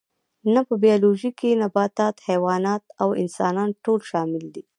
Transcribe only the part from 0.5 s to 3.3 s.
نه په بیولوژي کې نباتات حیوانات او